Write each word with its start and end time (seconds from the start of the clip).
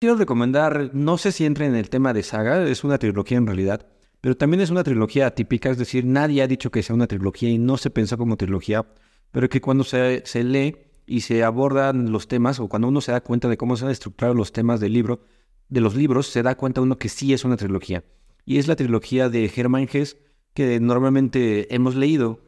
Quiero 0.00 0.16
recomendar, 0.16 0.90
no 0.92 1.16
sé 1.16 1.32
si 1.32 1.46
entra 1.46 1.66
en 1.66 1.74
el 1.74 1.88
tema 1.88 2.12
de 2.12 2.22
saga, 2.22 2.66
es 2.68 2.84
una 2.84 2.98
trilogía 2.98 3.38
en 3.38 3.46
realidad, 3.46 3.86
pero 4.20 4.36
también 4.36 4.60
es 4.60 4.70
una 4.70 4.84
trilogía 4.84 5.26
atípica, 5.26 5.70
es 5.70 5.78
decir, 5.78 6.04
nadie 6.04 6.42
ha 6.42 6.46
dicho 6.46 6.70
que 6.70 6.82
sea 6.82 6.94
una 6.94 7.06
trilogía 7.06 7.48
y 7.48 7.58
no 7.58 7.78
se 7.78 7.90
pensó 7.90 8.18
como 8.18 8.36
trilogía, 8.36 8.86
pero 9.32 9.48
que 9.48 9.60
cuando 9.60 9.82
se, 9.82 10.22
se 10.26 10.44
lee 10.44 10.76
y 11.06 11.20
se 11.20 11.42
abordan 11.42 12.12
los 12.12 12.28
temas, 12.28 12.60
o 12.60 12.68
cuando 12.68 12.88
uno 12.88 13.00
se 13.00 13.12
da 13.12 13.22
cuenta 13.22 13.48
de 13.48 13.56
cómo 13.56 13.76
se 13.76 13.86
han 13.86 13.90
estructurado 13.90 14.34
los 14.34 14.52
temas 14.52 14.80
del 14.80 14.92
libro, 14.92 15.20
de 15.68 15.80
los 15.80 15.94
libros, 15.94 16.26
se 16.26 16.42
da 16.42 16.54
cuenta 16.56 16.80
uno 16.80 16.98
que 16.98 17.08
sí 17.08 17.32
es 17.32 17.44
una 17.44 17.56
trilogía. 17.56 18.04
Y 18.44 18.58
es 18.58 18.68
la 18.68 18.76
trilogía 18.76 19.30
de 19.30 19.48
Germán 19.48 19.88
Hesse, 19.90 20.18
que 20.52 20.80
normalmente 20.80 21.74
hemos 21.74 21.94
leído, 21.94 22.40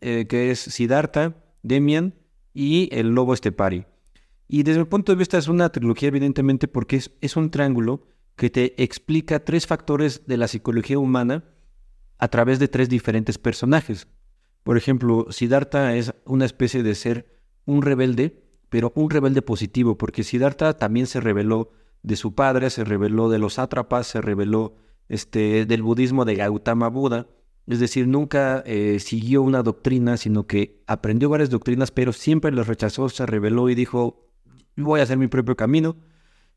eh, 0.00 0.26
que 0.28 0.50
es 0.50 0.58
Siddhartha, 0.58 1.36
Demian 1.62 2.14
y 2.52 2.88
El 2.92 3.14
Lobo 3.14 3.34
Estepari. 3.34 3.86
Y 4.48 4.62
desde 4.62 4.80
mi 4.80 4.86
punto 4.86 5.12
de 5.12 5.16
vista 5.16 5.38
es 5.38 5.48
una 5.48 5.70
trilogía 5.70 6.08
evidentemente 6.08 6.68
porque 6.68 7.00
es, 7.20 7.36
un 7.36 7.50
triángulo 7.50 8.06
que 8.36 8.50
te 8.50 8.82
explica 8.82 9.44
tres 9.44 9.66
factores 9.66 10.26
de 10.26 10.36
la 10.36 10.48
psicología 10.48 10.98
humana 10.98 11.44
a 12.18 12.28
través 12.28 12.58
de 12.58 12.68
tres 12.68 12.88
diferentes 12.88 13.38
personajes. 13.38 14.08
Por 14.62 14.76
ejemplo, 14.76 15.26
Siddhartha 15.30 15.94
es 15.96 16.14
una 16.24 16.44
especie 16.44 16.82
de 16.82 16.94
ser 16.94 17.40
un 17.64 17.82
rebelde, 17.82 18.42
pero 18.68 18.92
un 18.94 19.10
rebelde 19.10 19.42
positivo, 19.42 19.96
porque 19.96 20.24
Siddhartha 20.24 20.76
también 20.76 21.06
se 21.06 21.20
rebeló 21.20 21.70
de 22.02 22.16
su 22.16 22.34
padre, 22.34 22.70
se 22.70 22.84
rebeló 22.84 23.28
de 23.28 23.38
los 23.38 23.54
sátrapas, 23.54 24.06
se 24.06 24.20
rebeló 24.20 24.76
este, 25.08 25.66
del 25.66 25.82
budismo 25.82 26.24
de 26.24 26.34
Gautama 26.34 26.88
Buda, 26.88 27.28
es 27.66 27.80
decir, 27.80 28.06
nunca 28.06 28.62
eh, 28.66 28.98
siguió 29.00 29.42
una 29.42 29.62
doctrina, 29.62 30.16
sino 30.18 30.46
que 30.46 30.82
aprendió 30.86 31.30
varias 31.30 31.48
doctrinas, 31.48 31.90
pero 31.90 32.12
siempre 32.12 32.52
las 32.52 32.66
rechazó, 32.66 33.08
se 33.08 33.24
rebeló 33.24 33.70
y 33.70 33.74
dijo, 33.74 34.24
voy 34.76 35.00
a 35.00 35.02
hacer 35.04 35.18
mi 35.18 35.28
propio 35.28 35.56
camino. 35.56 35.96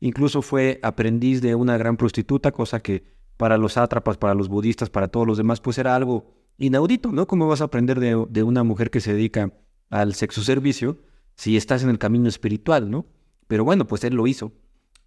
Incluso 0.00 0.42
fue 0.42 0.78
aprendiz 0.82 1.40
de 1.42 1.54
una 1.54 1.76
gran 1.76 1.96
prostituta, 1.96 2.52
cosa 2.52 2.80
que 2.80 3.04
para 3.36 3.58
los 3.58 3.74
sátrapas, 3.74 4.16
para 4.16 4.34
los 4.34 4.48
budistas, 4.48 4.90
para 4.90 5.08
todos 5.08 5.26
los 5.26 5.38
demás, 5.38 5.60
pues 5.60 5.78
era 5.78 5.94
algo 5.94 6.34
inaudito, 6.56 7.12
¿no? 7.12 7.26
¿Cómo 7.26 7.48
vas 7.48 7.60
a 7.60 7.64
aprender 7.64 8.00
de, 8.00 8.26
de 8.28 8.42
una 8.42 8.64
mujer 8.64 8.90
que 8.90 9.00
se 9.00 9.12
dedica 9.12 9.52
al 9.90 10.14
sexo 10.14 10.42
servicio 10.42 10.98
si 11.34 11.56
estás 11.56 11.82
en 11.82 11.90
el 11.90 11.98
camino 11.98 12.28
espiritual, 12.28 12.90
¿no? 12.90 13.06
Pero 13.46 13.64
bueno, 13.64 13.86
pues 13.86 14.04
él 14.04 14.14
lo 14.14 14.26
hizo. 14.26 14.52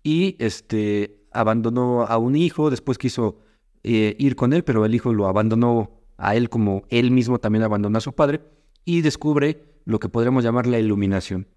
Y 0.04 0.36
este 0.40 1.26
abandonó 1.32 2.04
a 2.04 2.18
un 2.18 2.36
hijo, 2.36 2.70
después 2.70 2.98
quiso 2.98 3.40
eh, 3.84 4.16
ir 4.20 4.36
con 4.36 4.54
él, 4.54 4.64
pero 4.64 4.86
el 4.86 4.94
hijo 4.96 5.14
lo 5.14 5.28
abandonó 5.28 6.02
a 6.18 6.36
él 6.36 6.50
como 6.50 6.84
él 6.90 7.12
mismo 7.12 7.40
también 7.40 7.64
abandonó 7.64 7.98
a 7.98 8.02
su 8.02 8.14
padre 8.14 8.42
y 8.86 9.02
descubre 9.02 9.64
lo 9.86 10.00
que 10.00 10.10
podríamos 10.10 10.44
llamar 10.44 10.68
la 10.68 10.80
iluminación. 10.80 11.48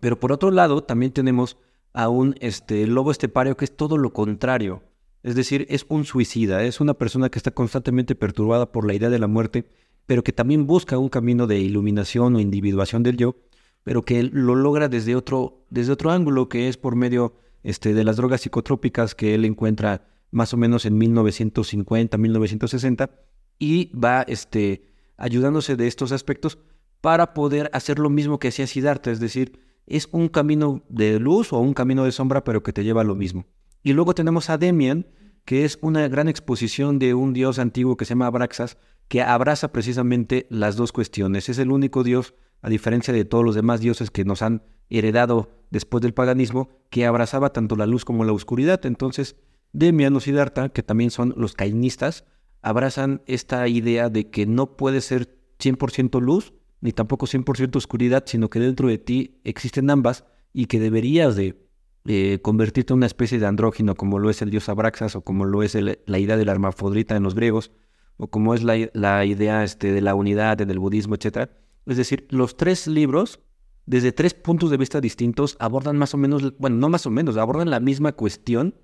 Pero 0.00 0.18
por 0.20 0.32
otro 0.32 0.50
lado, 0.50 0.82
también 0.82 1.12
tenemos 1.12 1.56
a 1.92 2.08
un 2.08 2.34
este, 2.40 2.86
lobo 2.86 3.10
estepario 3.10 3.56
que 3.56 3.64
es 3.64 3.76
todo 3.76 3.96
lo 3.98 4.12
contrario. 4.12 4.82
Es 5.22 5.34
decir, 5.34 5.66
es 5.70 5.86
un 5.88 6.04
suicida, 6.04 6.62
es 6.62 6.80
una 6.80 6.94
persona 6.94 7.30
que 7.30 7.38
está 7.38 7.50
constantemente 7.50 8.14
perturbada 8.14 8.70
por 8.70 8.86
la 8.86 8.94
idea 8.94 9.10
de 9.10 9.18
la 9.18 9.26
muerte 9.26 9.66
pero 10.06 10.22
que 10.22 10.32
también 10.32 10.66
busca 10.66 10.98
un 10.98 11.08
camino 11.08 11.46
de 11.46 11.58
iluminación 11.58 12.36
o 12.36 12.40
individuación 12.40 13.02
del 13.02 13.16
yo, 13.16 13.36
pero 13.82 14.02
que 14.02 14.22
lo 14.22 14.54
logra 14.54 14.88
desde 14.88 15.16
otro, 15.16 15.66
desde 15.68 15.92
otro 15.92 16.10
ángulo, 16.10 16.48
que 16.48 16.68
es 16.68 16.76
por 16.76 16.96
medio 16.96 17.34
este, 17.62 17.92
de 17.92 18.04
las 18.04 18.16
drogas 18.16 18.40
psicotrópicas 18.40 19.14
que 19.14 19.34
él 19.34 19.44
encuentra 19.44 20.06
más 20.30 20.54
o 20.54 20.56
menos 20.56 20.86
en 20.86 20.96
1950, 20.96 22.16
1960, 22.16 23.10
y 23.58 23.90
va 23.96 24.22
este, 24.22 24.92
ayudándose 25.16 25.76
de 25.76 25.86
estos 25.86 26.12
aspectos 26.12 26.58
para 27.00 27.34
poder 27.34 27.70
hacer 27.72 27.98
lo 27.98 28.10
mismo 28.10 28.38
que 28.38 28.48
hacía 28.48 28.66
Siddhartha, 28.66 29.10
es 29.10 29.20
decir, 29.20 29.60
es 29.86 30.08
un 30.12 30.28
camino 30.28 30.82
de 30.88 31.18
luz 31.20 31.52
o 31.52 31.58
un 31.58 31.74
camino 31.74 32.04
de 32.04 32.12
sombra, 32.12 32.44
pero 32.44 32.62
que 32.62 32.72
te 32.72 32.84
lleva 32.84 33.02
a 33.02 33.04
lo 33.04 33.14
mismo. 33.14 33.46
Y 33.82 33.92
luego 33.92 34.14
tenemos 34.14 34.50
a 34.50 34.58
Demian, 34.58 35.06
que 35.44 35.64
es 35.64 35.78
una 35.80 36.08
gran 36.08 36.28
exposición 36.28 36.98
de 36.98 37.14
un 37.14 37.32
dios 37.32 37.58
antiguo 37.58 37.96
que 37.96 38.04
se 38.04 38.10
llama 38.10 38.26
Abraxas, 38.26 38.78
que 39.08 39.22
abraza 39.22 39.72
precisamente 39.72 40.46
las 40.50 40.74
dos 40.76 40.92
cuestiones. 40.92 41.48
Es 41.48 41.58
el 41.58 41.70
único 41.70 42.02
Dios, 42.02 42.34
a 42.62 42.68
diferencia 42.68 43.14
de 43.14 43.24
todos 43.24 43.44
los 43.44 43.54
demás 43.54 43.80
dioses 43.80 44.10
que 44.10 44.24
nos 44.24 44.42
han 44.42 44.64
heredado 44.90 45.50
después 45.70 46.02
del 46.02 46.14
paganismo, 46.14 46.68
que 46.90 47.06
abrazaba 47.06 47.52
tanto 47.52 47.76
la 47.76 47.86
luz 47.86 48.04
como 48.04 48.24
la 48.24 48.32
oscuridad. 48.32 48.84
Entonces, 48.86 49.36
Demian 49.72 50.16
y 50.16 50.20
Siddhartha, 50.20 50.70
que 50.70 50.82
también 50.82 51.10
son 51.12 51.32
los 51.36 51.54
cainistas, 51.54 52.24
abrazan 52.62 53.22
esta 53.26 53.68
idea 53.68 54.08
de 54.08 54.30
que 54.30 54.46
no 54.46 54.76
puede 54.76 55.00
ser 55.00 55.38
100% 55.60 56.20
luz 56.20 56.54
ni 56.80 56.92
tampoco 56.92 57.26
100% 57.26 57.76
oscuridad, 57.76 58.24
sino 58.26 58.50
que 58.50 58.60
dentro 58.60 58.88
de 58.88 58.98
ti 58.98 59.40
existen 59.44 59.90
ambas 59.90 60.24
y 60.52 60.66
que 60.66 60.80
deberías 60.80 61.36
de 61.36 61.66
eh, 62.06 62.38
convertirte 62.42 62.92
en 62.92 62.98
una 62.98 63.06
especie 63.06 63.38
de 63.38 63.46
andrógino 63.46 63.94
como 63.94 64.18
lo 64.18 64.30
es 64.30 64.40
el 64.42 64.50
dios 64.50 64.68
Abraxas 64.68 65.16
o 65.16 65.22
como 65.22 65.44
lo 65.44 65.62
es 65.62 65.74
la 65.74 66.18
idea 66.18 66.36
de 66.36 66.44
la 66.44 66.52
hermafrodita 66.52 67.16
en 67.16 67.22
los 67.22 67.34
griegos 67.34 67.72
o 68.16 68.28
como 68.28 68.54
es 68.54 68.62
la, 68.62 69.24
idea 69.24 69.64
este, 69.64 69.92
de 69.92 70.00
la 70.00 70.14
unidad 70.14 70.60
en 70.60 70.70
el 70.70 70.78
budismo, 70.78 71.14
etc. 71.14 71.50
Es 71.86 71.96
decir, 71.96 72.26
los 72.30 72.56
tres 72.56 72.86
libros, 72.86 73.40
desde 73.84 74.12
tres 74.12 74.34
puntos 74.34 74.70
de 74.70 74.76
vista 74.76 75.00
distintos, 75.00 75.56
abordan 75.60 75.96
más 75.96 76.14
o 76.14 76.16
menos, 76.16 76.56
bueno, 76.58 76.76
no 76.76 76.88
más 76.88 77.06
o 77.06 77.10
menos, 77.10 77.36
abordan 77.36 77.70
la 77.70 77.80
misma 77.80 78.12
cuestión, 78.12 78.74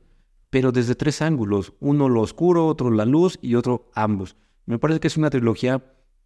pero 0.51 0.71
desde 0.71 0.95
tres 0.95 1.23
ángulos, 1.23 1.73
uno 1.81 2.09
lo 2.09 2.21
oscuro, 2.21 2.67
otro 2.67 2.91
la 2.91 3.07
luz 3.07 3.39
y 3.41 3.55
otro 3.55 3.91
ambos. 3.95 4.37
Me 4.67 4.79
parece 4.79 5.01
que 5.01 5.09
es 5.09 5.17
una 5.17 5.31
trilogía 5.31 5.83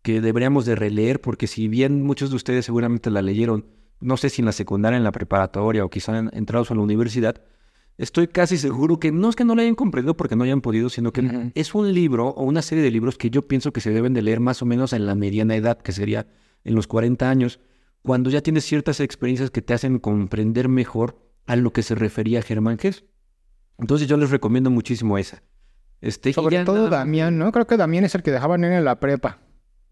que 0.06 0.20
deberíamos 0.20 0.64
de 0.66 0.76
releer, 0.76 1.20
porque 1.20 1.48
si 1.48 1.66
bien 1.66 2.04
muchos 2.04 2.30
de 2.30 2.36
ustedes 2.36 2.64
seguramente 2.64 3.10
la 3.10 3.22
leyeron, 3.22 3.66
no 3.98 4.16
sé 4.16 4.30
si 4.30 4.40
en 4.40 4.46
la 4.46 4.52
secundaria, 4.52 4.96
en 4.96 5.02
la 5.02 5.10
preparatoria 5.10 5.84
o 5.84 5.90
quizá 5.90 6.16
entrados 6.30 6.70
a 6.70 6.76
la 6.76 6.80
universidad, 6.80 7.42
estoy 7.98 8.28
casi 8.28 8.56
seguro 8.56 9.00
que 9.00 9.10
no 9.10 9.28
es 9.28 9.34
que 9.34 9.44
no 9.44 9.56
lo 9.56 9.62
hayan 9.62 9.74
comprendido 9.74 10.16
porque 10.16 10.36
no 10.36 10.44
hayan 10.44 10.60
podido, 10.60 10.90
sino 10.90 11.12
que 11.12 11.50
es 11.56 11.74
un 11.74 11.92
libro 11.92 12.28
o 12.28 12.44
una 12.44 12.62
serie 12.62 12.84
de 12.84 12.92
libros 12.92 13.18
que 13.18 13.30
yo 13.30 13.48
pienso 13.48 13.72
que 13.72 13.80
se 13.80 13.90
deben 13.90 14.14
de 14.14 14.22
leer 14.22 14.38
más 14.38 14.62
o 14.62 14.64
menos 14.64 14.92
en 14.92 15.06
la 15.06 15.16
mediana 15.16 15.56
edad, 15.56 15.76
que 15.76 15.90
sería 15.90 16.28
en 16.62 16.76
los 16.76 16.86
40 16.86 17.28
años, 17.28 17.58
cuando 18.02 18.30
ya 18.30 18.42
tienes 18.42 18.64
ciertas 18.64 19.00
experiencias 19.00 19.50
que 19.50 19.60
te 19.60 19.74
hacen 19.74 19.98
comprender 19.98 20.68
mejor 20.68 21.18
a 21.46 21.56
lo 21.56 21.72
que 21.72 21.82
se 21.82 21.96
refería 21.96 22.42
Germán 22.42 22.78
Gess. 22.78 23.02
Entonces 23.76 24.06
yo 24.06 24.16
les 24.18 24.30
recomiendo 24.30 24.70
muchísimo 24.70 25.18
esa. 25.18 25.42
Este, 26.00 26.32
Sobre 26.32 26.64
todo 26.64 26.90
Damián, 26.90 27.38
¿no? 27.38 27.50
Creo 27.50 27.66
que 27.66 27.76
Damián 27.76 28.04
es 28.04 28.14
el 28.14 28.22
que 28.22 28.30
dejaban 28.30 28.62
en 28.62 28.84
la 28.84 29.00
prepa. 29.00 29.40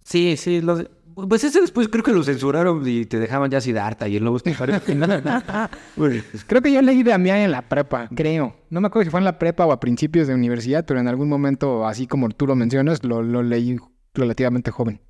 Sí, 0.04 0.36
sí, 0.36 0.60
los, 0.60 0.86
pues 1.14 1.44
ese 1.44 1.60
después 1.60 1.88
creo 1.88 2.04
que 2.04 2.12
lo 2.12 2.22
censuraron 2.22 2.86
y 2.86 3.06
te 3.06 3.18
dejaban 3.18 3.50
ya 3.50 3.60
Siddhartha 3.60 4.08
y 4.08 4.16
el 4.16 4.24
nuevo 4.24 4.38
creo 6.46 6.62
que 6.62 6.72
yo 6.72 6.82
leí 6.82 7.02
de 7.02 7.12
en 7.12 7.50
la 7.50 7.62
prepa, 7.62 8.08
creo. 8.14 8.54
No 8.70 8.80
me 8.80 8.88
acuerdo 8.88 9.04
si 9.04 9.10
fue 9.10 9.20
en 9.20 9.24
la 9.24 9.38
prepa 9.38 9.64
o 9.64 9.72
a 9.72 9.80
principios 9.80 10.28
de 10.28 10.34
universidad, 10.34 10.84
pero 10.84 11.00
en 11.00 11.08
algún 11.08 11.28
momento, 11.28 11.86
así 11.86 12.06
como 12.06 12.28
tú 12.28 12.46
lo 12.46 12.54
mencionas, 12.54 13.04
lo, 13.04 13.22
lo 13.22 13.42
leí 13.42 13.76
relativamente 14.12 14.70
joven. 14.70 15.00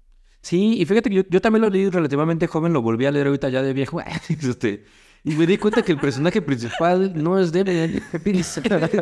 Sí, 0.43 0.78
y 0.78 0.84
fíjate 0.84 1.09
que 1.09 1.16
yo, 1.16 1.22
yo, 1.31 1.41
también 1.41 1.62
lo 1.62 1.71
leí 1.71 1.88
relativamente 1.88 2.47
joven, 2.47 2.75
lo 2.75 2.82
volví 2.82 3.06
a 3.06 3.11
leer 3.11 3.28
ahorita 3.28 3.49
ya 3.49 3.62
de 3.62 3.72
viejo. 3.72 4.00
este, 4.28 4.84
y 5.26 5.34
me 5.36 5.46
di 5.46 5.56
cuenta 5.56 5.80
que 5.80 5.92
el 5.92 5.98
personaje 5.98 6.42
principal 6.42 7.12
no 7.14 7.38
es 7.38 7.50
de 7.50 8.02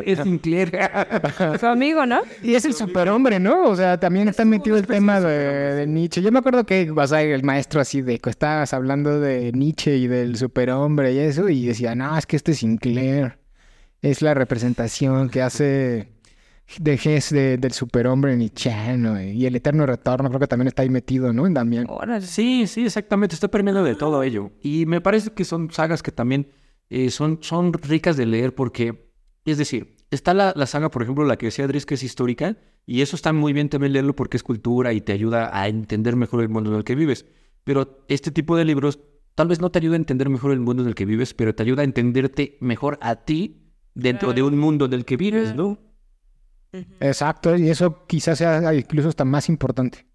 es 0.05 0.19
Sinclair. 0.19 0.71
Su 1.59 1.65
amigo, 1.65 2.05
¿no? 2.05 2.21
Y 2.41 2.55
es 2.55 2.63
el 2.63 2.73
superhombre, 2.73 3.41
¿no? 3.41 3.65
O 3.65 3.75
sea, 3.75 3.99
también 3.99 4.29
está 4.29 4.45
metido 4.45 4.77
el 4.77 4.87
tema 4.87 5.19
de, 5.19 5.85
Nietzsche. 5.85 6.21
Yo 6.21 6.31
me 6.31 6.39
acuerdo 6.39 6.65
que 6.65 6.89
vas 6.91 7.11
a 7.11 7.21
el 7.21 7.43
maestro 7.43 7.81
así 7.81 8.01
de 8.01 8.19
que 8.19 8.29
estabas 8.29 8.73
hablando 8.73 9.19
de 9.19 9.51
Nietzsche 9.51 9.97
y 9.97 10.07
del 10.07 10.37
superhombre 10.37 11.11
y 11.11 11.19
eso, 11.19 11.49
y 11.49 11.65
decía, 11.65 11.93
no, 11.93 12.17
es 12.17 12.25
que 12.25 12.37
este 12.37 12.53
Sinclair 12.53 13.37
es 14.01 14.21
la 14.21 14.33
representación 14.33 15.29
que 15.29 15.41
hace 15.41 16.12
de 16.79 16.93
Hess 16.93 17.31
del 17.31 17.71
superhombre 17.71 18.35
Nietzscheano 18.35 19.21
y 19.21 19.45
el 19.45 19.55
eterno 19.55 19.85
retorno, 19.85 20.29
creo 20.29 20.39
que 20.39 20.47
también 20.47 20.67
está 20.67 20.81
ahí 20.81 20.89
metido, 20.89 21.33
¿no? 21.33 21.45
En 21.45 21.53
Damián. 21.53 21.87
sí, 22.21 22.67
sí, 22.67 22.85
exactamente, 22.85 23.35
está 23.35 23.47
permeando 23.47 23.83
de 23.83 23.95
todo 23.95 24.23
ello. 24.23 24.51
Y 24.61 24.85
me 24.85 25.01
parece 25.01 25.31
que 25.31 25.45
son 25.45 25.71
sagas 25.71 26.01
que 26.01 26.11
también 26.11 26.47
eh, 26.89 27.09
son, 27.11 27.39
son 27.41 27.73
ricas 27.73 28.17
de 28.17 28.25
leer 28.25 28.55
porque, 28.55 29.09
es 29.45 29.57
decir, 29.57 29.95
está 30.09 30.33
la, 30.33 30.53
la, 30.55 30.65
saga, 30.65 30.89
por 30.89 31.03
ejemplo, 31.03 31.25
la 31.25 31.37
que 31.37 31.47
decía 31.47 31.67
Dries, 31.67 31.85
que 31.85 31.95
es 31.95 32.03
histórica, 32.03 32.57
y 32.85 33.01
eso 33.01 33.15
está 33.15 33.33
muy 33.33 33.53
bien 33.53 33.69
también 33.69 33.93
leerlo 33.93 34.15
porque 34.15 34.37
es 34.37 34.43
cultura 34.43 34.93
y 34.93 35.01
te 35.01 35.13
ayuda 35.13 35.57
a 35.57 35.67
entender 35.67 36.15
mejor 36.15 36.41
el 36.41 36.49
mundo 36.49 36.71
en 36.71 36.77
el 36.77 36.83
que 36.83 36.95
vives. 36.95 37.25
Pero 37.63 38.03
este 38.07 38.31
tipo 38.31 38.57
de 38.57 38.65
libros 38.65 38.99
tal 39.35 39.47
vez 39.47 39.61
no 39.61 39.71
te 39.71 39.79
ayuda 39.79 39.95
a 39.95 39.97
entender 39.97 40.29
mejor 40.29 40.51
el 40.51 40.59
mundo 40.59 40.83
en 40.83 40.89
el 40.89 40.95
que 40.95 41.05
vives, 41.05 41.33
pero 41.33 41.55
te 41.55 41.63
ayuda 41.63 41.81
a 41.81 41.85
entenderte 41.85 42.57
mejor 42.59 42.97
a 43.01 43.15
ti 43.15 43.71
dentro 43.93 44.33
de 44.33 44.43
un 44.43 44.57
mundo 44.57 44.85
en 44.85 44.93
el 44.93 45.05
que 45.05 45.17
vives, 45.17 45.55
¿no? 45.55 45.79
Exacto, 46.99 47.55
y 47.55 47.69
eso 47.69 48.05
quizás 48.07 48.37
sea 48.37 48.73
incluso 48.73 49.09
hasta 49.09 49.25
más 49.25 49.49
importante. 49.49 50.05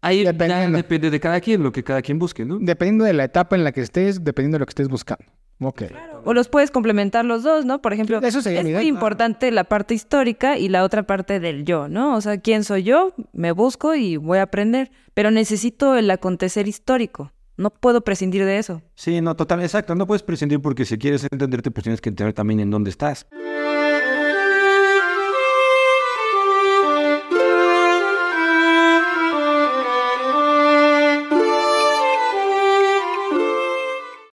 Ahí 0.00 0.22
depende 0.22 1.10
de 1.10 1.20
cada 1.20 1.40
quien, 1.40 1.62
lo 1.62 1.72
que 1.72 1.82
cada 1.82 2.02
quien 2.02 2.18
busque, 2.18 2.44
¿no? 2.44 2.58
Dependiendo 2.60 3.04
de 3.04 3.14
la 3.14 3.24
etapa 3.24 3.56
en 3.56 3.64
la 3.64 3.72
que 3.72 3.80
estés, 3.80 4.22
dependiendo 4.22 4.56
de 4.56 4.60
lo 4.60 4.66
que 4.66 4.70
estés 4.70 4.88
buscando. 4.88 5.24
Ok. 5.60 5.84
O 6.24 6.34
los 6.34 6.48
puedes 6.48 6.70
complementar 6.70 7.24
los 7.24 7.42
dos, 7.42 7.64
¿no? 7.64 7.80
Por 7.80 7.92
ejemplo, 7.92 8.18
Eso 8.18 8.42
sería 8.42 8.60
es 8.60 8.66
muy 8.66 8.86
importante 8.86 9.50
la 9.50 9.64
parte 9.64 9.94
histórica 9.94 10.58
y 10.58 10.68
la 10.68 10.84
otra 10.84 11.04
parte 11.04 11.40
del 11.40 11.64
yo, 11.64 11.88
¿no? 11.88 12.16
O 12.16 12.20
sea, 12.20 12.38
¿quién 12.38 12.64
soy 12.64 12.82
yo? 12.82 13.14
Me 13.32 13.52
busco 13.52 13.94
y 13.94 14.16
voy 14.16 14.38
a 14.38 14.42
aprender, 14.42 14.90
pero 15.14 15.30
necesito 15.30 15.96
el 15.96 16.10
acontecer 16.10 16.68
histórico. 16.68 17.32
No 17.56 17.70
puedo 17.70 18.02
prescindir 18.02 18.44
de 18.44 18.58
eso. 18.58 18.82
Sí, 18.96 19.20
no, 19.20 19.36
total, 19.36 19.62
exacto. 19.62 19.94
No 19.94 20.06
puedes 20.06 20.22
prescindir 20.22 20.60
porque 20.60 20.84
si 20.84 20.98
quieres 20.98 21.26
entenderte, 21.30 21.70
pues 21.70 21.84
tienes 21.84 22.00
que 22.00 22.08
entender 22.08 22.34
también 22.34 22.60
en 22.60 22.70
dónde 22.70 22.90
estás. 22.90 23.26